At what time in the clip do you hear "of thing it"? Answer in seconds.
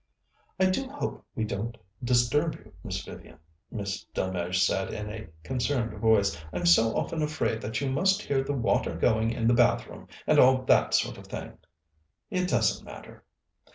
11.19-12.49